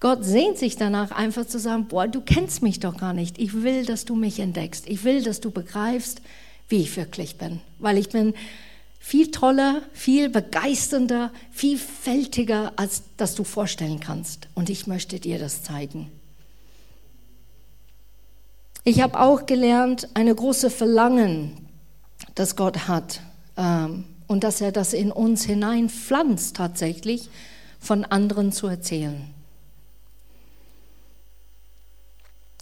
[0.00, 3.38] Gott sehnt sich danach, einfach zu sagen, boah, du kennst mich doch gar nicht.
[3.38, 4.88] Ich will, dass du mich entdeckst.
[4.88, 6.22] Ich will, dass du begreifst,
[6.68, 7.60] wie ich wirklich bin.
[7.78, 8.34] Weil ich bin
[8.98, 14.48] viel toller, viel begeisternder, vielfältiger, als das du vorstellen kannst.
[14.54, 16.10] Und ich möchte dir das zeigen.
[18.84, 21.68] Ich habe auch gelernt, eine große Verlangen,
[22.34, 23.20] das Gott hat
[23.56, 27.28] ähm, und dass er das in uns hineinpflanzt tatsächlich,
[27.80, 29.22] von anderen zu erzählen.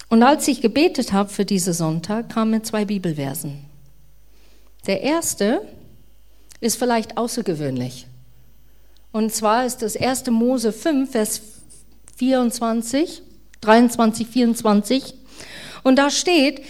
[0.08, 3.64] Und als ich gebetet habe für diesen Sonntag, kamen zwei Bibelversen.
[4.86, 5.62] Der erste
[6.60, 8.06] ist vielleicht außergewöhnlich.
[9.12, 10.26] Und zwar ist das 1.
[10.30, 11.40] Mose 5, Vers
[12.16, 13.22] 24,
[13.60, 15.14] 23, 24.
[15.82, 16.62] Und da steht,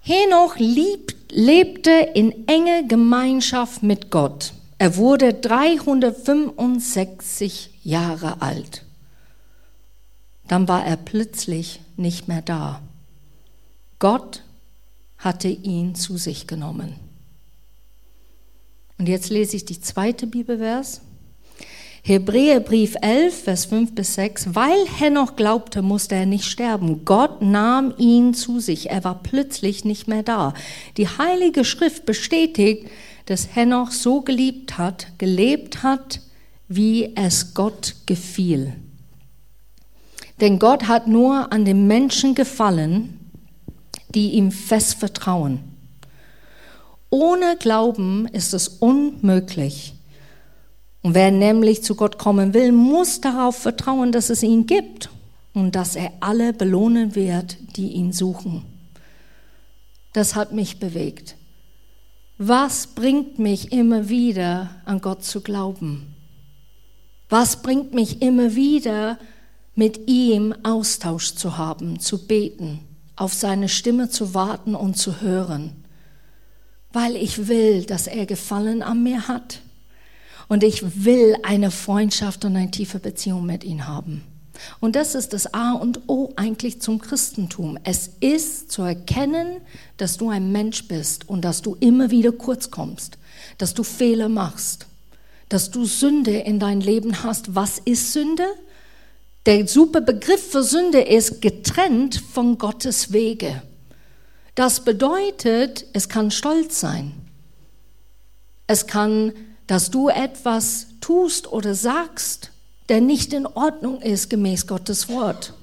[0.00, 4.54] Henoch lieb, lebte in enge Gemeinschaft mit Gott.
[4.78, 8.84] Er wurde 365 Jahre alt.
[10.48, 12.82] Dann war er plötzlich nicht mehr da.
[13.98, 14.42] Gott
[15.18, 17.09] hatte ihn zu sich genommen.
[19.00, 21.00] Und jetzt lese ich die zweite Bibelvers.
[22.02, 24.54] Hebräerbrief 11, Vers 5 bis 6.
[24.54, 27.06] Weil Henoch glaubte, musste er nicht sterben.
[27.06, 28.90] Gott nahm ihn zu sich.
[28.90, 30.52] Er war plötzlich nicht mehr da.
[30.98, 32.90] Die Heilige Schrift bestätigt,
[33.24, 36.20] dass Henoch so geliebt hat, gelebt hat,
[36.68, 38.74] wie es Gott gefiel.
[40.42, 43.18] Denn Gott hat nur an den Menschen gefallen,
[44.14, 45.69] die ihm fest vertrauen.
[47.10, 49.94] Ohne Glauben ist es unmöglich.
[51.02, 55.10] Und wer nämlich zu Gott kommen will, muss darauf vertrauen, dass es ihn gibt
[55.52, 58.64] und dass er alle belohnen wird, die ihn suchen.
[60.12, 61.36] Das hat mich bewegt.
[62.38, 66.14] Was bringt mich immer wieder an Gott zu glauben?
[67.28, 69.18] Was bringt mich immer wieder
[69.74, 72.80] mit ihm Austausch zu haben, zu beten,
[73.16, 75.79] auf seine Stimme zu warten und zu hören?
[76.92, 79.60] Weil ich will, dass er Gefallen an mir hat.
[80.48, 84.24] Und ich will eine Freundschaft und eine tiefe Beziehung mit ihm haben.
[84.80, 87.78] Und das ist das A und O eigentlich zum Christentum.
[87.84, 89.60] Es ist zu erkennen,
[89.96, 93.18] dass du ein Mensch bist und dass du immer wieder kurz kommst,
[93.58, 94.86] dass du Fehler machst,
[95.48, 97.54] dass du Sünde in dein Leben hast.
[97.54, 98.46] Was ist Sünde?
[99.46, 103.62] Der super Begriff für Sünde ist getrennt von Gottes Wege.
[104.54, 107.12] Das bedeutet, es kann Stolz sein.
[108.66, 109.32] Es kann,
[109.66, 112.50] dass du etwas tust oder sagst,
[112.88, 115.54] der nicht in Ordnung ist gemäß Gottes Wort.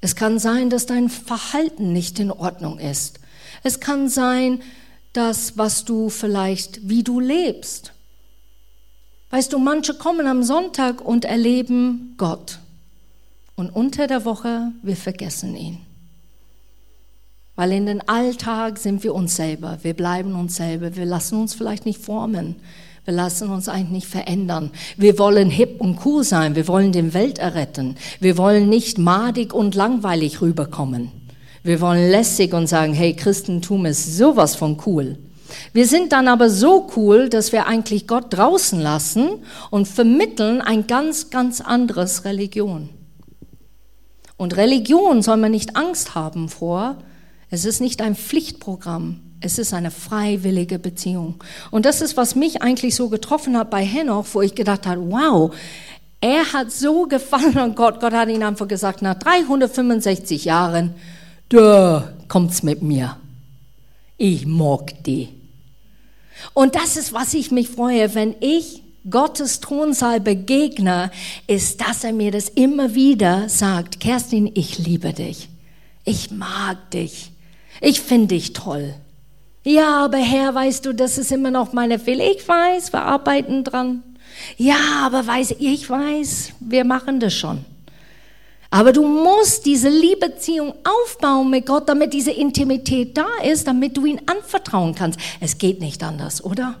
[0.00, 3.20] Es kann sein, dass dein Verhalten nicht in Ordnung ist.
[3.62, 4.62] Es kann sein,
[5.14, 7.92] dass was du vielleicht, wie du lebst.
[9.30, 12.58] Weißt du, manche kommen am Sonntag und erleben Gott.
[13.56, 15.78] Und unter der Woche, wir vergessen ihn.
[17.56, 21.54] Weil in den Alltag sind wir uns selber, wir bleiben uns selber, wir lassen uns
[21.54, 22.56] vielleicht nicht formen,
[23.04, 24.72] wir lassen uns eigentlich nicht verändern.
[24.96, 29.54] Wir wollen hip und cool sein, wir wollen den Welt erretten, wir wollen nicht madig
[29.54, 31.12] und langweilig rüberkommen.
[31.62, 35.16] Wir wollen lässig und sagen, hey, Christentum ist sowas von cool.
[35.72, 39.28] Wir sind dann aber so cool, dass wir eigentlich Gott draußen lassen
[39.70, 42.90] und vermitteln ein ganz, ganz anderes Religion.
[44.36, 46.96] Und Religion soll man nicht Angst haben vor.
[47.50, 49.20] Es ist nicht ein Pflichtprogramm.
[49.40, 51.42] Es ist eine freiwillige Beziehung.
[51.70, 55.10] Und das ist, was mich eigentlich so getroffen hat bei Henoch, wo ich gedacht habe,
[55.10, 55.54] wow,
[56.20, 58.00] er hat so gefallen an Gott.
[58.00, 60.94] Gott hat ihn einfach gesagt, nach 365 Jahren,
[61.50, 63.18] da kommt's mit mir.
[64.16, 65.28] Ich mag die.
[66.54, 71.10] Und das ist, was ich mich freue, wenn ich Gottes Thronsaal begegne,
[71.46, 75.50] ist, dass er mir das immer wieder sagt, Kerstin, ich liebe dich.
[76.04, 77.33] Ich mag dich.
[77.80, 78.94] Ich finde dich toll.
[79.64, 82.24] Ja, aber Herr, weißt du, das ist immer noch meine Fehler.
[82.30, 84.02] Ich weiß, wir arbeiten dran.
[84.56, 87.64] Ja, aber weiß, ich weiß, wir machen das schon.
[88.70, 94.04] Aber du musst diese Liebbeziehung aufbauen mit Gott, damit diese Intimität da ist, damit du
[94.04, 95.18] ihn anvertrauen kannst.
[95.40, 96.74] Es geht nicht anders, oder?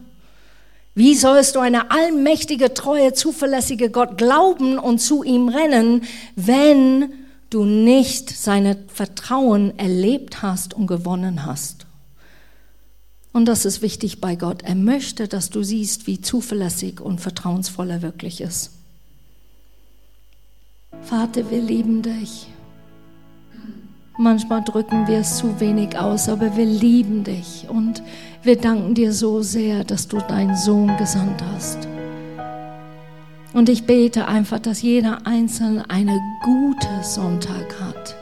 [0.96, 6.02] Wie sollst du eine allmächtige, treue, zuverlässige Gott glauben und zu ihm rennen,
[6.36, 7.12] wenn
[7.54, 11.86] du nicht seine Vertrauen erlebt hast und gewonnen hast?
[13.32, 14.62] Und das ist wichtig bei Gott.
[14.62, 18.70] Er möchte, dass du siehst, wie zuverlässig und vertrauensvoll er wirklich ist.
[21.02, 22.48] Vater, wir lieben dich.
[24.16, 28.02] Manchmal drücken wir es zu wenig aus, aber wir lieben dich und
[28.44, 31.88] wir danken dir so sehr, dass du deinen Sohn gesandt hast.
[33.54, 38.16] Und ich bete einfach, dass jeder Einzelne eine gute Sonntag hat.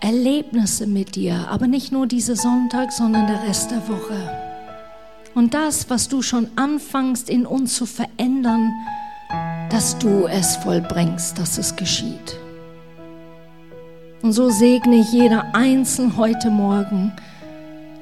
[0.00, 4.50] Erlebnisse mit dir, aber nicht nur diese Sonntag, sondern der Rest der Woche.
[5.36, 8.72] Und das, was du schon anfängst in uns zu verändern,
[9.70, 12.36] dass du es vollbringst, dass es geschieht.
[14.22, 17.12] Und so segne ich jeder Einzelne heute Morgen,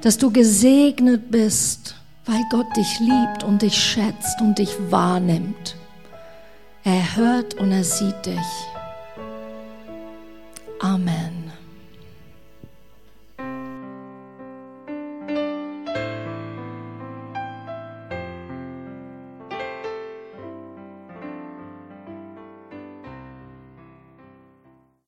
[0.01, 5.78] dass du gesegnet bist, weil Gott dich liebt und dich schätzt und dich wahrnimmt.
[6.85, 8.67] Er hört und er sieht dich.
[10.81, 11.38] Amen.